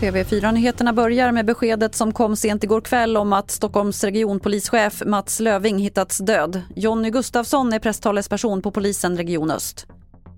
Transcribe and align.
TV4-nyheterna 0.00 0.92
börjar 0.92 1.32
med 1.32 1.46
beskedet 1.46 1.94
som 1.94 2.12
kom 2.12 2.36
sent 2.36 2.64
igår 2.64 2.80
kväll 2.80 3.16
om 3.16 3.32
att 3.32 3.50
Stockholms 3.50 4.04
regionpolischef 4.04 5.02
Mats 5.06 5.40
Löving 5.40 5.78
hittats 5.78 6.18
död. 6.18 6.62
Jonny 6.74 7.10
Gustafsson 7.10 7.72
är 7.72 7.78
presstalesperson 7.78 8.62
på 8.62 8.70
polisen 8.70 9.16
Region 9.16 9.50
Öst. 9.50 9.86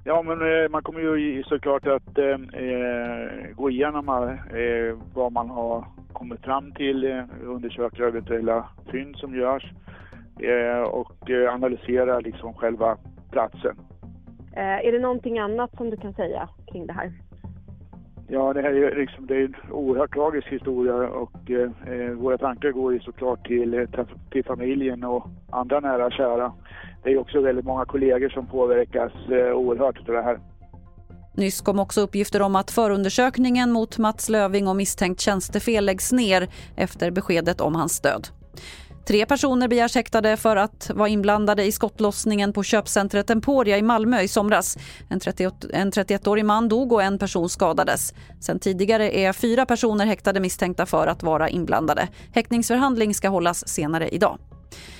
Ja, 0.04 0.22
men 0.22 0.40
eh, 0.40 0.68
man 0.70 0.82
kommer 0.82 1.00
ju 1.00 1.42
såklart 1.42 1.86
att 1.86 2.18
eh, 2.18 2.24
eh, 2.64 3.54
gå 3.56 3.70
igenom 3.70 4.08
eh, 4.08 4.98
vad 5.14 5.32
man 5.32 5.50
har 5.50 5.84
kommit 6.12 6.40
fram 6.40 6.72
till, 6.72 7.04
eh, 7.04 7.24
undersöka 7.44 8.06
eventuella 8.06 8.68
fynd 8.90 9.16
som 9.16 9.34
görs 9.34 9.72
eh, 10.40 10.82
och 10.82 11.30
eh, 11.30 11.54
analysera 11.54 12.20
liksom 12.20 12.54
själva 12.54 12.96
platsen. 13.30 13.76
Eh, 14.56 14.86
är 14.86 14.92
det 14.92 14.98
någonting 14.98 15.38
annat 15.38 15.76
som 15.76 15.90
du 15.90 15.96
kan 15.96 16.14
säga 16.14 16.48
kring 16.72 16.86
det 16.86 16.92
här? 16.92 17.12
Ja, 18.30 18.52
det 18.52 18.62
här 18.62 18.70
är, 18.70 18.96
liksom, 18.96 19.26
det 19.26 19.36
är 19.36 19.44
en 19.44 19.54
oerhört 19.72 20.14
tragisk 20.14 20.46
historia 20.48 20.94
och 20.94 21.50
eh, 21.50 21.92
eh 21.92 22.10
våra 22.10 22.38
tankar 22.38 22.70
går 22.70 22.92
ju 22.92 23.00
såklart 23.00 23.38
eh, 23.38 23.46
till, 23.46 23.86
till 24.30 24.44
familjen 24.44 25.04
och 25.04 25.26
andra 25.50 25.80
nära 25.80 26.06
och 26.06 26.12
kära. 26.12 26.52
Det 27.04 27.10
är 27.10 27.18
också 27.18 27.40
väldigt 27.40 27.64
många 27.64 27.84
kollegor 27.84 28.28
som 28.28 28.46
påverkas 28.46 29.12
eh, 29.30 29.52
oerhört 29.52 29.98
av 29.98 30.14
det 30.14 30.22
här. 30.22 30.38
Nyss 31.36 31.60
kom 31.60 31.78
också 31.78 32.00
uppgifter 32.00 32.42
om 32.42 32.56
att 32.56 32.70
förundersökningen 32.70 33.72
mot 33.72 33.98
Mats 33.98 34.28
Löving 34.28 34.68
och 34.68 34.76
misstänkt 34.76 35.20
tjänstefel 35.20 35.84
läggs 35.84 36.12
ner 36.12 36.48
efter 36.76 37.10
beskedet 37.10 37.60
om 37.60 37.74
hans 37.74 38.00
död. 38.00 38.28
Tre 39.08 39.26
personer 39.26 39.68
begärs 39.68 39.94
häktade 39.94 40.36
för 40.36 40.56
att 40.56 40.90
vara 40.94 41.08
inblandade 41.08 41.64
i 41.64 41.72
skottlossningen 41.72 42.52
på 42.52 42.62
köpcentret 42.62 43.30
Emporia 43.30 43.78
i 43.78 43.82
Malmö 43.82 44.20
i 44.20 44.28
somras. 44.28 44.78
En, 45.08 45.20
31, 45.20 45.54
en 45.72 45.92
31-årig 45.92 46.44
man 46.44 46.68
dog 46.68 46.92
och 46.92 47.02
en 47.02 47.18
person 47.18 47.48
skadades. 47.48 48.14
Sen 48.40 48.58
tidigare 48.58 49.18
är 49.18 49.32
fyra 49.32 49.66
personer 49.66 50.06
häktade 50.06 50.40
misstänkta 50.40 50.86
för 50.86 51.06
att 51.06 51.22
vara 51.22 51.48
inblandade. 51.48 52.08
Häktningsförhandling 52.32 53.14
ska 53.14 53.28
hållas 53.28 53.68
senare 53.68 54.08
idag. 54.08 54.38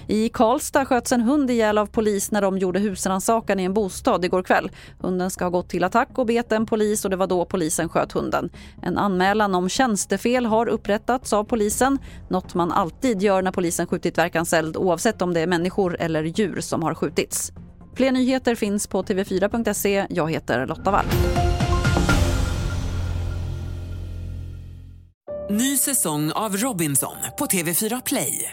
I 0.06 0.28
Karlstad 0.28 0.84
sköts 0.84 1.12
en 1.12 1.20
hund 1.20 1.50
ihjäl 1.50 1.78
av 1.78 1.86
polis 1.86 2.30
när 2.30 2.42
de 2.42 2.58
gjorde 2.58 2.78
husrannsakan 2.78 3.60
i 3.60 3.64
en 3.64 3.74
bostad 3.74 4.24
igår 4.24 4.42
kväll. 4.42 4.70
Hunden 5.00 5.30
ska 5.30 5.44
ha 5.44 5.50
gått 5.50 5.68
till 5.68 5.84
attack 5.84 6.08
och 6.14 6.26
bet 6.26 6.52
en 6.52 6.66
polis 6.66 7.04
och 7.04 7.10
det 7.10 7.16
var 7.16 7.26
då 7.26 7.44
polisen 7.44 7.88
sköt 7.88 8.12
hunden. 8.12 8.50
En 8.82 8.98
anmälan 8.98 9.54
om 9.54 9.68
tjänstefel 9.68 10.46
har 10.46 10.68
upprättats 10.68 11.32
av 11.32 11.44
polisen. 11.44 11.98
Något 12.28 12.54
man 12.54 12.72
alltid 12.72 13.22
gör 13.22 13.42
när 13.42 13.52
polisen 13.52 13.86
skjutit 13.86 14.18
verkanseld 14.18 14.76
oavsett 14.76 15.22
om 15.22 15.34
det 15.34 15.40
är 15.40 15.46
människor 15.46 15.96
eller 16.00 16.22
djur 16.22 16.60
som 16.60 16.82
har 16.82 16.94
skjutits. 16.94 17.52
Fler 17.94 18.12
nyheter 18.12 18.54
finns 18.54 18.86
på 18.86 19.02
tv4.se. 19.02 20.06
Jag 20.10 20.30
heter 20.30 20.66
Lotta 20.66 20.90
Wall. 20.90 21.06
Ny 25.50 25.76
säsong 25.76 26.32
av 26.32 26.56
Robinson 26.56 27.16
på 27.38 27.46
TV4 27.46 28.02
Play. 28.04 28.52